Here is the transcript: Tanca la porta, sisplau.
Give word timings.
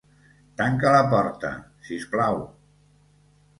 Tanca 0.61 0.93
la 0.95 1.01
porta, 1.11 1.53
sisplau. 1.91 2.43